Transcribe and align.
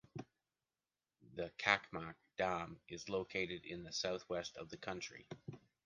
The 1.35 1.51
Çakmak 1.59 2.15
dam 2.35 2.79
is 2.87 3.07
located 3.07 3.65
in 3.67 3.83
the 3.83 3.93
southwest 3.93 4.57
of 4.57 4.69
the 4.71 4.77
county. 4.77 5.27